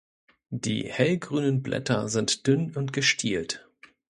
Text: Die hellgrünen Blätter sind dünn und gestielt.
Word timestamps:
Die 0.49 0.85
hellgrünen 0.91 1.61
Blätter 1.61 2.09
sind 2.09 2.47
dünn 2.47 2.75
und 2.75 2.91
gestielt. 2.91 3.69